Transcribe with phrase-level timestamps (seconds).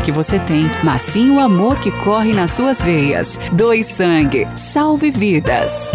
[0.00, 3.38] que você tem, mas sim o amor que corre nas suas veias.
[3.52, 5.92] Doe sangue, salve vidas.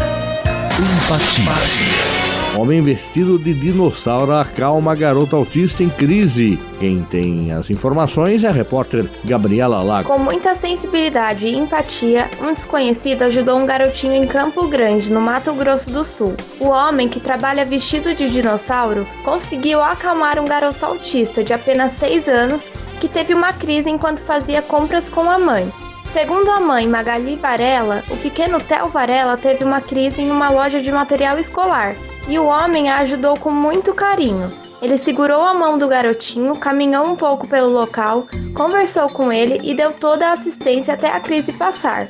[0.79, 2.23] Empatia.
[2.55, 6.59] Homem vestido de dinossauro acalma a garota autista em crise.
[6.79, 10.07] Quem tem as informações é a repórter Gabriela Lago.
[10.07, 15.51] Com muita sensibilidade e empatia, um desconhecido ajudou um garotinho em Campo Grande, no Mato
[15.53, 16.35] Grosso do Sul.
[16.59, 22.27] O homem, que trabalha vestido de dinossauro, conseguiu acalmar um garoto autista de apenas 6
[22.27, 22.71] anos
[23.03, 25.69] que teve uma crise enquanto fazia compras com a mãe.
[26.05, 30.81] Segundo a mãe Magali Varela, o pequeno Theo Varela teve uma crise em uma loja
[30.81, 31.97] de material escolar
[32.29, 34.49] e o homem a ajudou com muito carinho.
[34.83, 39.73] Ele segurou a mão do garotinho, caminhou um pouco pelo local, conversou com ele e
[39.73, 42.09] deu toda a assistência até a crise passar.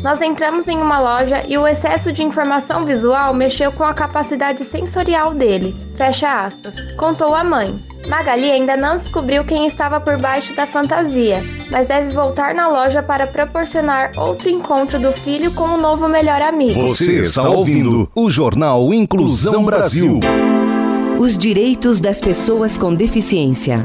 [0.00, 4.64] Nós entramos em uma loja e o excesso de informação visual mexeu com a capacidade
[4.64, 5.74] sensorial dele.
[5.96, 6.80] Fecha aspas.
[6.92, 7.76] Contou a mãe.
[8.06, 11.42] Magali ainda não descobriu quem estava por baixo da fantasia,
[11.72, 16.40] mas deve voltar na loja para proporcionar outro encontro do filho com o novo melhor
[16.40, 16.88] amigo.
[16.88, 20.20] Você está ouvindo o Jornal Inclusão Brasil.
[21.18, 23.84] Os direitos das pessoas com deficiência.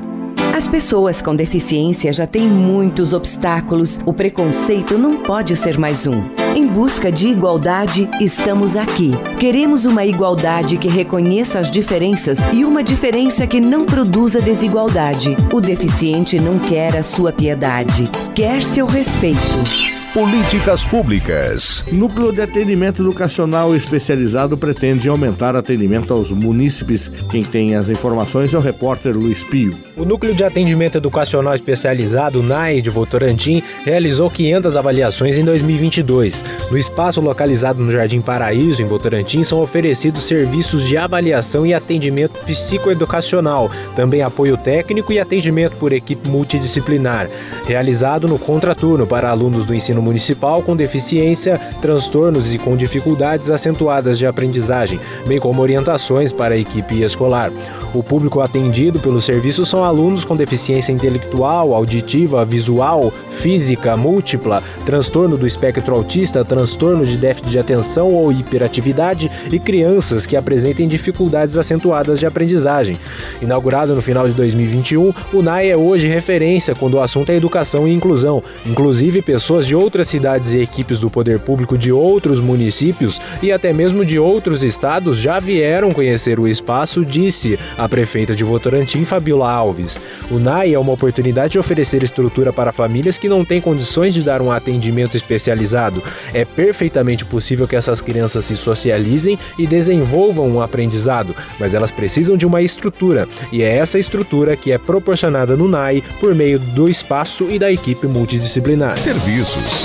[0.55, 6.21] As pessoas com deficiência já têm muitos obstáculos, o preconceito não pode ser mais um.
[6.55, 9.13] Em busca de igualdade, estamos aqui.
[9.39, 15.35] Queremos uma igualdade que reconheça as diferenças e uma diferença que não produza desigualdade.
[15.51, 18.03] O deficiente não quer a sua piedade,
[18.35, 19.92] quer seu respeito.
[20.13, 21.85] Políticas Públicas.
[21.91, 27.07] Núcleo de Atendimento Educacional Especializado pretende aumentar atendimento aos munícipes.
[27.31, 29.73] Quem tem as informações é o repórter Luiz Pio.
[29.97, 36.45] O Núcleo de Atendimento Educacional Especializado, NAE, de Votorantim, realizou 500 avaliações em 2022.
[36.69, 42.39] No espaço localizado no Jardim Paraíso, em Votorantim, são oferecidos serviços de avaliação e atendimento
[42.45, 47.27] psicoeducacional, também apoio técnico e atendimento por equipe multidisciplinar,
[47.65, 54.19] realizado no contraturno para alunos do ensino municipal com deficiência, transtornos e com dificuldades acentuadas
[54.19, 57.51] de aprendizagem, bem como orientações para a equipe escolar.
[57.93, 65.37] O público atendido pelo serviço são alunos com deficiência intelectual, auditiva, visual, física, múltipla, transtorno
[65.37, 71.57] do espectro autista, transtorno de déficit de atenção ou hiperatividade e crianças que apresentem dificuldades
[71.57, 72.99] acentuadas de aprendizagem.
[73.41, 77.87] Inaugurado no final de 2021, o NAI é hoje referência quando o assunto é educação
[77.87, 78.43] e inclusão.
[78.65, 83.71] Inclusive, pessoas de outras cidades e equipes do poder público de outros municípios e até
[83.71, 89.51] mesmo de outros estados já vieram conhecer o espaço, disse a prefeita de Votorantim, Fabiola
[89.51, 89.99] Alves.
[90.31, 94.23] O NAI é uma oportunidade de oferecer estrutura para famílias que não têm condições de
[94.23, 96.01] dar um atendimento especializado.
[96.33, 102.35] É perfeitamente possível que essas crianças se socializem e desenvolvam um aprendizado, mas elas precisam
[102.35, 106.89] de uma estrutura, e é essa estrutura que é proporcionada no NAI por meio do
[106.89, 108.97] espaço e da equipe multidisciplinar.
[108.97, 109.82] Serviços.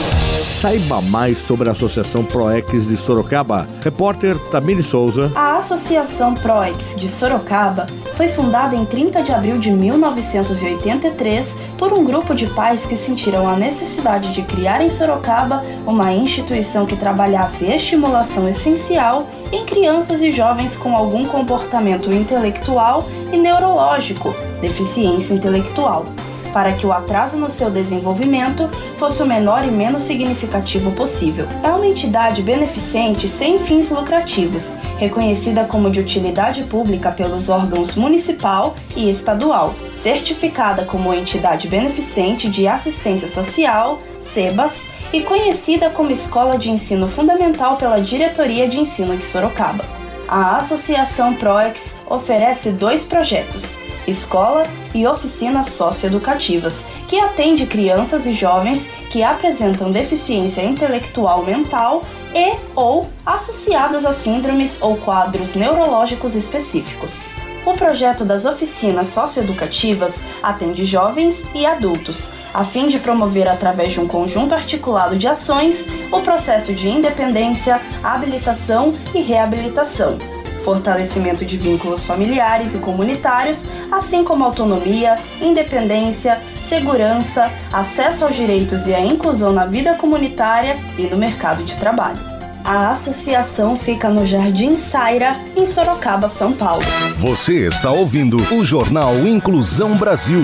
[0.60, 3.68] Saiba mais sobre a Associação ProEx de Sorocaba.
[3.80, 5.30] Repórter Tamiri Souza.
[5.34, 7.86] A Associação ProEx de Sorocaba
[8.16, 13.48] foi fundada em 30 de abril de 1983 por um grupo de pais que sentiram
[13.48, 20.32] a necessidade de criar em Sorocaba uma instituição que trabalhasse estimulação essencial em crianças e
[20.32, 26.04] jovens com algum comportamento intelectual e neurológico, deficiência intelectual
[26.52, 28.68] para que o atraso no seu desenvolvimento
[28.98, 31.46] fosse o menor e menos significativo possível.
[31.62, 38.74] É uma entidade beneficente sem fins lucrativos, reconhecida como de utilidade pública pelos órgãos municipal
[38.96, 46.70] e estadual, certificada como entidade beneficente de assistência social, SEBAS, e conhecida como Escola de
[46.70, 49.84] Ensino Fundamental pela Diretoria de Ensino de Sorocaba.
[50.28, 53.80] A Associação PROEX oferece dois projetos
[54.10, 54.64] escola
[54.94, 62.02] e oficinas socioeducativas, que atende crianças e jovens que apresentam deficiência intelectual mental
[62.34, 67.28] e ou associadas a síndromes ou quadros neurológicos específicos.
[67.68, 74.00] O projeto das oficinas socioeducativas atende jovens e adultos, a fim de promover, através de
[74.00, 80.18] um conjunto articulado de ações, o processo de independência, habilitação e reabilitação,
[80.64, 88.94] fortalecimento de vínculos familiares e comunitários, assim como autonomia, independência, segurança, acesso aos direitos e
[88.94, 92.37] a inclusão na vida comunitária e no mercado de trabalho.
[92.64, 96.84] A associação fica no Jardim Saira, em Sorocaba, São Paulo.
[97.16, 100.42] Você está ouvindo o Jornal Inclusão Brasil.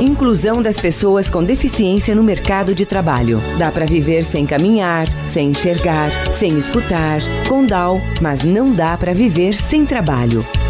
[0.00, 3.38] Inclusão das pessoas com deficiência no mercado de trabalho.
[3.58, 9.14] Dá para viver sem caminhar, sem enxergar, sem escutar, com DAO, mas não dá para
[9.14, 10.44] viver sem trabalho.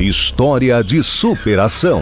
[0.00, 2.00] História de superação.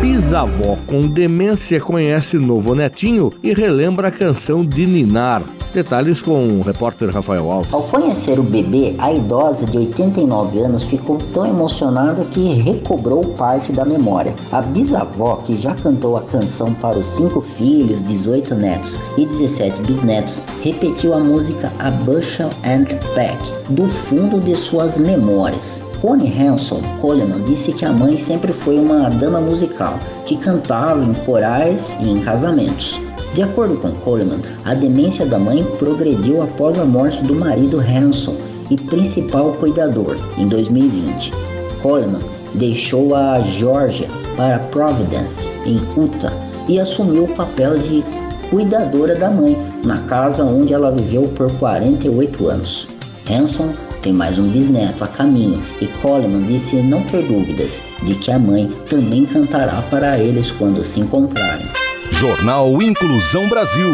[0.00, 5.42] Bisavó com demência conhece novo netinho e relembra a canção de Ninar.
[5.74, 7.70] Detalhes com o repórter Rafael Alves.
[7.70, 13.72] Ao conhecer o bebê, a idosa de 89 anos ficou tão emocionada que recobrou parte
[13.72, 14.34] da memória.
[14.50, 19.82] A bisavó, que já cantou a canção para os cinco filhos, 18 netos e 17
[19.82, 25.82] bisnetos, repetiu a música A Bushel and Pack do fundo de suas memórias.
[26.04, 31.14] Connie Hanson Coleman disse que a mãe sempre foi uma dama musical que cantava em
[31.24, 33.00] corais e em casamentos.
[33.32, 38.36] De acordo com Coleman, a demência da mãe progrediu após a morte do marido Hanson
[38.70, 41.32] e principal cuidador em 2020.
[41.80, 42.20] Coleman
[42.52, 46.34] deixou a Georgia para Providence, em Utah,
[46.68, 48.04] e assumiu o papel de
[48.50, 52.88] cuidadora da mãe na casa onde ela viveu por 48 anos.
[53.26, 53.70] Hanson
[54.04, 58.38] tem mais um bisneto a caminho e Coleman disse não ter dúvidas de que a
[58.38, 61.66] mãe também cantará para eles quando se encontrarem.
[62.12, 63.90] Jornal Inclusão Brasil.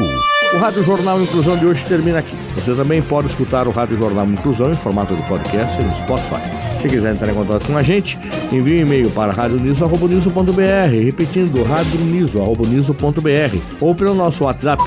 [0.52, 2.35] O Rádio Jornal Inclusão de hoje termina aqui.
[2.57, 6.61] Você também pode escutar o Rádio Jornal Inclusão em formato de podcast no Spotify.
[6.76, 8.19] Se quiser entrar em contato com a gente,
[8.50, 14.83] envie um e-mail para radioniso.br, repetindo radioniso.br ou pelo nosso WhatsApp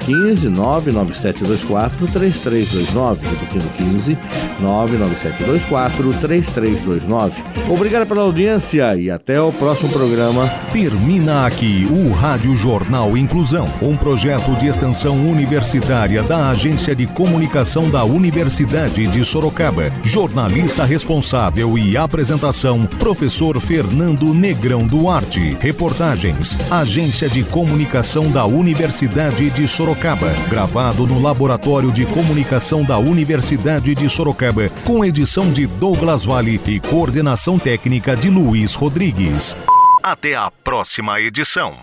[0.00, 4.18] 15 99724 3329, repetindo 15
[4.60, 7.32] 99724-3329.
[7.68, 10.48] Obrigado pela audiência e até o próximo programa.
[10.72, 17.88] Termina aqui o Rádio Jornal Inclusão, um projeto de extensão universitária da Agência de Comunicação
[17.88, 19.90] da Universidade de Sorocaba.
[20.02, 25.56] Jornalista responsável e apresentação, professor Fernando Negrão Duarte.
[25.60, 30.34] Reportagens, Agência de Comunicação da Universidade de Sorocaba.
[30.48, 34.49] Gravado no Laboratório de Comunicação da Universidade de Sorocaba,
[34.84, 39.56] com edição de Douglas Vale e coordenação técnica de Luiz Rodrigues.
[40.02, 41.76] Até a próxima edição.